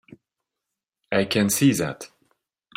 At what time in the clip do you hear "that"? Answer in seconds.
1.73-2.09